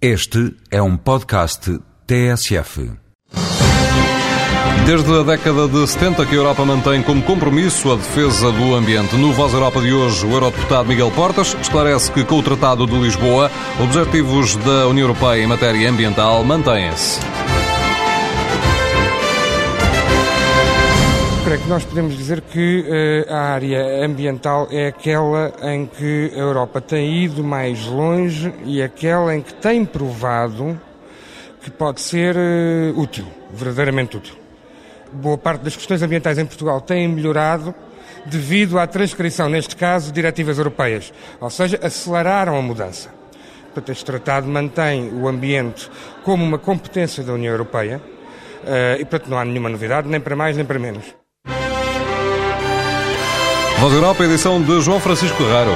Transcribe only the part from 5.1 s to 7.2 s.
a década de 70 que a Europa mantém